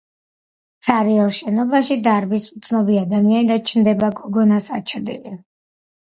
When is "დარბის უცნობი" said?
2.07-2.97